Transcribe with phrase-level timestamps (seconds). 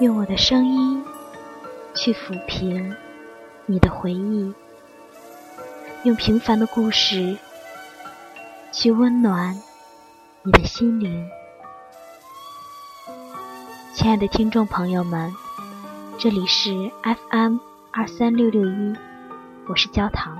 [0.00, 1.04] 用我的声音
[1.92, 2.94] 去抚平
[3.66, 4.54] 你的回忆，
[6.04, 7.36] 用平凡的故事
[8.70, 9.60] 去温暖
[10.44, 11.28] 你的心灵。
[13.92, 15.34] 亲爱的听众朋友们，
[16.16, 16.70] 这里是
[17.02, 17.56] FM
[17.90, 18.94] 二三六六一，
[19.66, 20.38] 我是焦糖。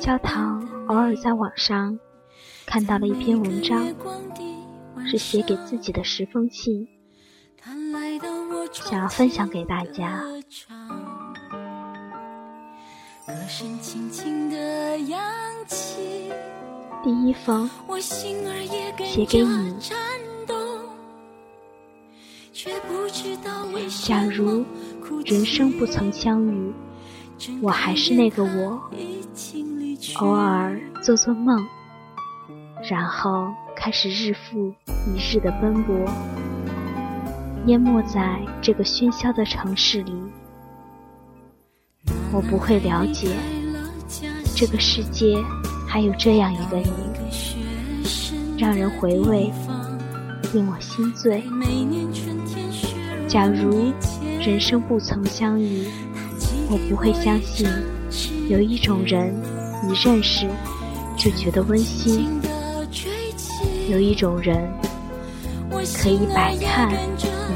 [0.00, 1.98] 焦糖偶尔在网上
[2.66, 3.86] 看到了一篇文章，
[5.06, 6.86] 是写给自己的十封信，
[8.72, 10.22] 想要分享给大家。
[17.02, 17.68] 第一封，
[19.04, 19.76] 写给你。
[24.06, 24.64] 假如
[25.24, 26.72] 人生不曾相遇，
[27.60, 28.80] 我还是那个我，
[30.16, 31.64] 偶尔做做梦，
[32.88, 34.72] 然后开始日复
[35.06, 35.94] 一日的奔波，
[37.66, 40.12] 淹没在这个喧嚣的城市里。
[42.32, 43.36] 我不会了解，
[44.56, 45.36] 这个世界
[45.86, 46.90] 还有这样一个你，
[48.58, 49.52] 让人回味，
[50.52, 51.42] 令我心醉。
[53.28, 53.92] 假如
[54.40, 55.86] 人生不曾相遇，
[56.70, 57.68] 我不会相信
[58.48, 59.34] 有一种人，
[59.88, 60.48] 一认识
[61.16, 62.26] 就觉得温馨；
[63.88, 64.72] 有一种人
[66.02, 66.90] 可以百看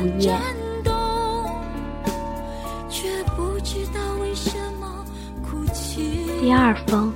[0.01, 0.39] 不厌。
[6.41, 7.13] 第二封，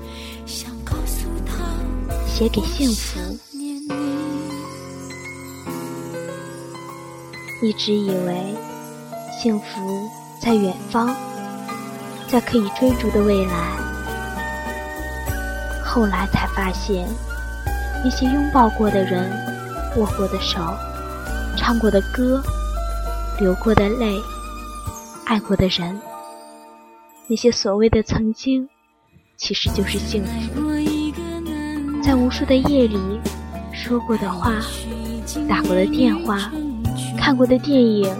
[2.26, 3.20] 写给幸福。
[7.62, 8.56] 一直以为
[9.40, 9.64] 幸福
[10.40, 11.14] 在远方，
[12.32, 13.76] 在可以追逐的未来。
[15.84, 17.06] 后来才发现，
[18.02, 19.30] 那些拥抱过的人、
[19.98, 20.58] 握过的手、
[21.58, 22.42] 唱过的歌、
[23.38, 24.18] 流过的泪、
[25.26, 26.00] 爱过的人，
[27.26, 28.66] 那些所谓的曾经。
[29.36, 30.62] 其实就是幸福，
[32.02, 33.20] 在无数的夜里
[33.72, 34.52] 说过的话、
[35.48, 36.50] 打过的电话、
[37.18, 38.16] 看过的电影、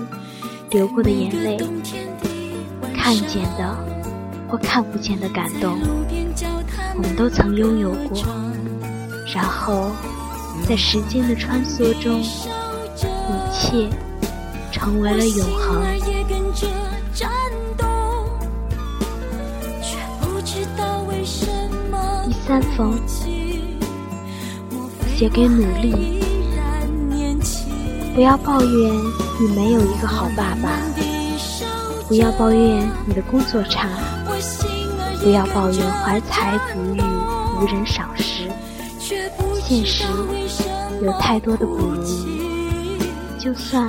[0.71, 1.57] 流过的眼泪、
[2.95, 4.02] 看见的
[4.53, 5.79] 或看不见的感动，
[6.95, 8.23] 我们都曾拥有过。
[9.35, 9.91] 然后，
[10.69, 12.29] 在时间的穿梭中，一
[13.51, 13.89] 切
[14.71, 15.83] 成为了永恒。
[22.27, 22.93] 第三封，
[25.17, 26.21] 写给努力。
[28.15, 28.95] 不要抱怨
[29.41, 30.77] 你没有一个好爸爸，
[32.07, 33.89] 不要抱怨你的工作差，
[35.23, 37.01] 不要抱怨怀才不遇
[37.57, 38.51] 无人赏识。
[39.63, 40.05] 现实
[41.01, 42.99] 有太多的不如意，
[43.39, 43.89] 就算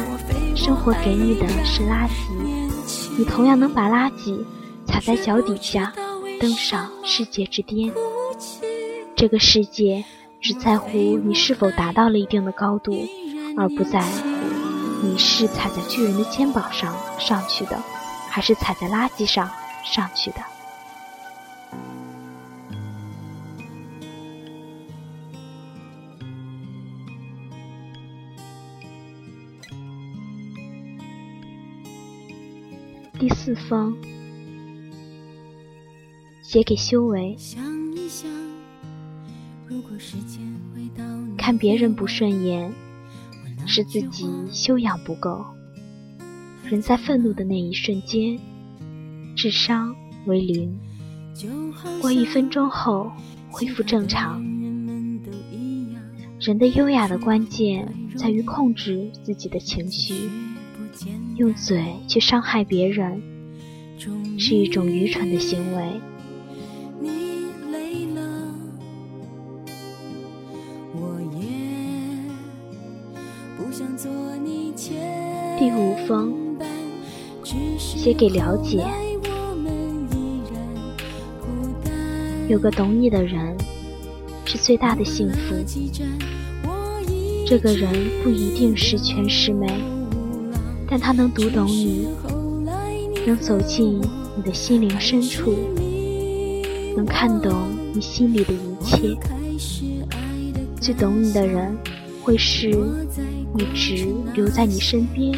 [0.56, 2.12] 生活给你的是垃圾，
[3.18, 4.46] 你同样能把垃圾
[4.86, 5.92] 踩在脚底下，
[6.40, 7.92] 登上世界之巅。
[9.16, 10.06] 这个世界
[10.40, 13.08] 只在乎你是否达到了一定的高度，
[13.58, 14.28] 而不在乎
[15.02, 17.78] 你是踩在巨人的肩膀上上去的，
[18.30, 19.50] 还是踩在垃圾上
[19.84, 20.38] 上去的。
[33.24, 33.96] 第四封，
[36.42, 37.38] 写给修为。
[41.38, 42.70] 看别人不顺眼，
[43.66, 45.46] 是自己修养不够。
[46.66, 48.38] 人在愤怒的那一瞬间，
[49.38, 49.96] 智商
[50.26, 50.78] 为零，
[52.02, 53.10] 过一分钟后
[53.50, 54.44] 恢复正常。
[56.42, 60.30] 人的优雅的关键在于控制自己的情绪，
[61.36, 63.22] 用嘴去伤害别人，
[64.38, 65.84] 是一种愚蠢的行为。
[75.58, 76.34] 第五封，
[77.78, 78.86] 写给了解。
[82.48, 83.58] 有个懂你的人，
[84.46, 85.56] 是最大的幸福。
[87.48, 87.92] 这个人
[88.24, 89.68] 不一定十全十美，
[90.96, 92.08] 但他能读懂你，
[93.26, 94.00] 能走进
[94.38, 95.56] 你的心灵深处，
[96.96, 97.52] 能看懂
[97.96, 99.18] 你心里的一切。
[100.80, 101.76] 最懂你的人，
[102.22, 104.06] 会是一直
[104.36, 105.36] 留在你身边。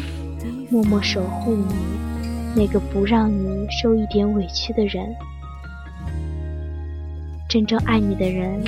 [0.68, 1.74] 默默守护你，
[2.54, 5.06] 那个不让你受一点委屈的人。
[7.48, 8.62] 真正爱你的人，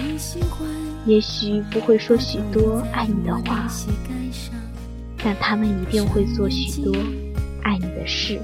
[1.05, 3.69] 也许不会说许多爱你的话，
[5.25, 6.93] 但他们一定会做许多
[7.63, 8.41] 爱你的事。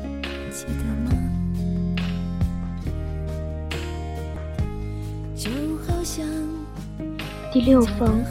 [7.53, 8.25] 第六封，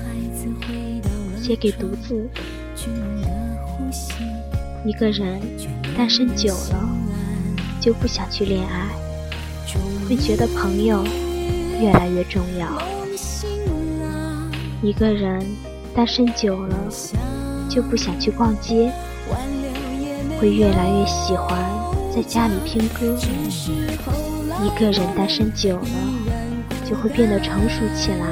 [1.41, 2.29] 写给独自。
[4.85, 5.39] 一个人
[5.95, 6.89] 单身久了，
[7.79, 8.89] 就不想去恋爱，
[10.09, 11.05] 会觉得朋友
[11.79, 12.67] 越来越重要。
[14.81, 15.41] 一个人
[15.95, 16.77] 单身久了，
[17.73, 18.91] 就不想去逛街，
[20.39, 21.59] 会越来越喜欢
[22.15, 23.17] 在家里听歌。
[24.63, 25.87] 一个人单身久了，
[26.87, 28.27] 就会变得成熟起来，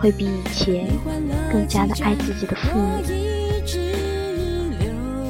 [0.00, 0.86] 会比以前
[1.52, 3.02] 更加的爱自己的父母。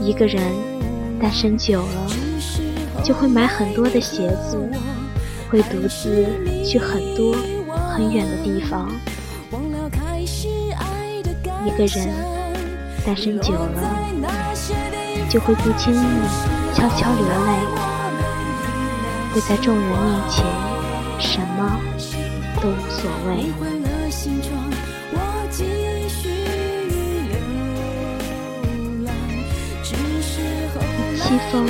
[0.00, 0.40] 一个人
[1.20, 2.06] 单身久了，
[3.02, 4.56] 就会买很多的鞋子，
[5.50, 6.24] 会独自
[6.64, 7.34] 去很多
[7.92, 8.88] 很远的地方。
[11.66, 12.08] 一个人
[13.04, 13.80] 单身久了，
[15.28, 15.98] 就会不经意
[16.74, 17.50] 悄悄流泪，
[19.32, 19.96] 会在众人面
[20.28, 20.44] 前
[21.18, 21.80] 什么
[22.60, 23.50] 都无所谓。
[31.16, 31.66] 西风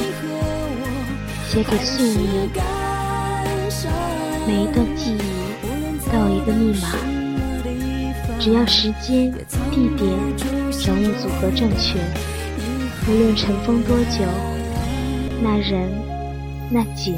[1.49, 2.51] 写给宿命，
[4.47, 5.19] 每一段记忆
[6.11, 6.89] 都有一个密码，
[8.39, 9.33] 只要时间、
[9.71, 10.09] 地点、
[10.83, 12.01] 人物组合正确，
[13.07, 14.25] 无论尘封多久，
[15.43, 15.91] 那人、
[16.71, 17.17] 那景，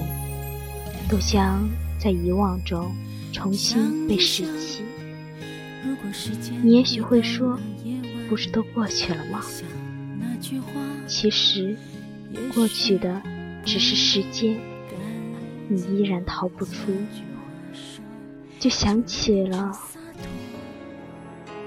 [1.08, 2.92] 都将在遗忘中
[3.32, 4.82] 重新被拾起。
[6.62, 7.56] 你也许会说，
[8.28, 9.40] 不是都过去了吗？
[11.06, 11.76] 其实。
[12.54, 13.20] 过去的
[13.62, 14.58] 只是时间，
[15.68, 16.90] 你依然逃不出。
[18.58, 19.70] 就想起了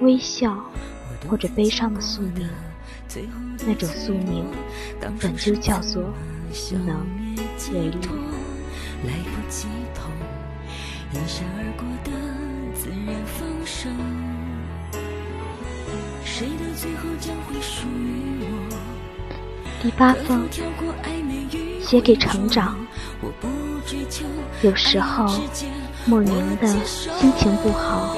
[0.01, 0.57] 微笑
[1.29, 2.49] 或者悲伤的宿命，
[3.65, 4.45] 那种宿命
[5.19, 6.03] 本就叫做
[6.71, 7.05] 无能
[7.73, 8.07] 为力。
[19.81, 20.49] 第八封，
[21.81, 22.75] 写给成长。
[24.61, 25.27] 有时候，
[26.05, 28.17] 莫名的心情不好，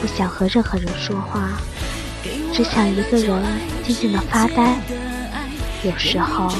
[0.00, 1.58] 不想和任何人说话，
[2.58, 3.40] 只想一个人
[3.86, 4.76] 静静的发呆。
[5.84, 6.52] 有时候，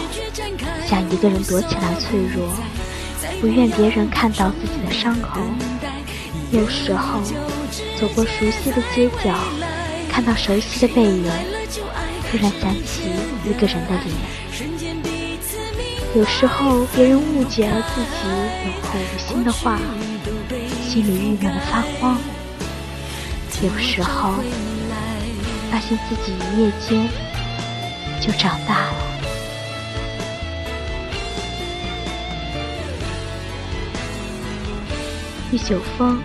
[0.86, 2.54] 想一个人躲起来脆弱，
[3.40, 5.40] 不愿别人看到自己的伤口。
[6.52, 7.20] 有时候，
[7.98, 9.34] 走过熟悉的街角，
[10.08, 11.24] 看到熟悉的背影。
[12.30, 13.10] 突然想起
[13.44, 14.94] 一个人的脸，
[16.14, 18.08] 有时候别人误解了自己
[18.66, 19.80] 有口无心的话，
[20.88, 22.16] 心里郁闷的发慌。
[23.60, 24.34] 有时候
[25.70, 27.08] 发现自己一夜间
[28.20, 28.94] 就长大了。
[35.50, 36.18] 第九封，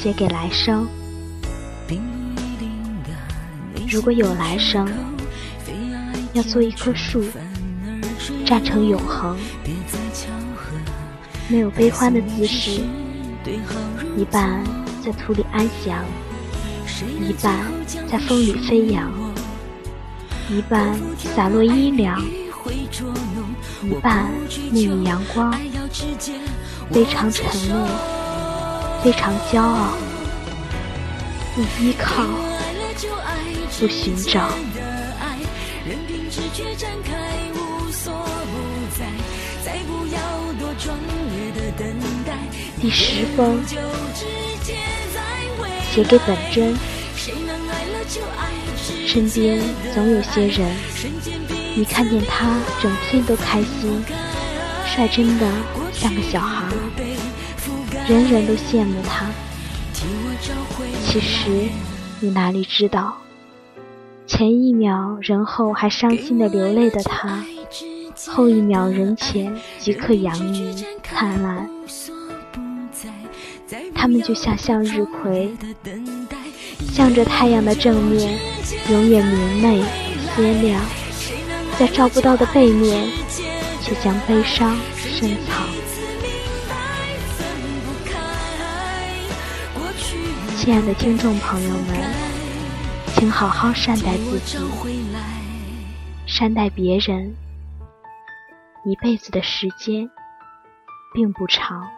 [0.00, 0.88] 写给来生。
[3.90, 4.88] 如果有来生，
[6.32, 7.24] 要做一棵树，
[8.46, 9.36] 站成永恒，
[11.48, 12.80] 没有悲欢的姿势，
[14.16, 14.64] 一半
[15.04, 16.04] 在土里安详，
[17.20, 17.56] 一半
[18.10, 19.12] 在风里飞扬，
[20.50, 20.94] 一半
[21.34, 22.20] 洒落阴凉，
[23.82, 24.30] 一半
[24.72, 25.52] 沐浴阳光，
[26.90, 27.86] 非常沉默，
[29.02, 29.96] 非常骄傲，
[31.54, 32.24] 不依靠。
[33.80, 34.48] 不寻找。
[42.80, 43.58] 第十封，
[45.92, 46.74] 写给本真。
[49.06, 49.60] 身边
[49.94, 50.74] 总有些人，
[51.76, 54.02] 你看见他，整天都开心，
[54.86, 55.46] 率真的
[55.92, 56.66] 像个小孩，
[58.08, 59.26] 人人都羡慕他。
[61.04, 61.68] 其实，
[62.20, 63.18] 你哪里知道？
[64.26, 67.44] 前一秒人后还伤心的流泪的他，
[68.28, 71.68] 后一秒人前即刻洋溢灿烂。
[74.02, 75.56] 他们就像向日葵，
[76.90, 78.36] 向着太阳的正面，
[78.90, 79.80] 永远明媚
[80.34, 80.80] 鲜亮；
[81.78, 83.06] 在照不到的背面，
[83.80, 85.68] 却将悲伤深藏。
[90.56, 92.32] 亲爱的听众朋友们。
[93.14, 94.58] 请好好善待自己，
[96.26, 97.32] 善待别人。
[98.84, 100.10] 一辈子的时间
[101.14, 101.88] 并不长。